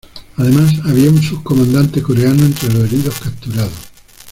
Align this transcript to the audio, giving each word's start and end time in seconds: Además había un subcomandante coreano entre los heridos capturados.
Además 0.37 0.73
había 0.85 1.11
un 1.11 1.21
subcomandante 1.21 2.01
coreano 2.01 2.43
entre 2.43 2.73
los 2.73 2.85
heridos 2.85 3.19
capturados. 3.19 3.91